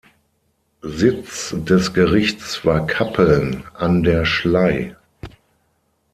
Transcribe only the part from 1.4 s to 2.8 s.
des Gerichts